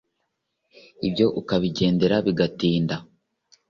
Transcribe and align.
Ibyo 1.07 1.25
ukabigendera 1.39 2.15
bigatinda 2.27 2.95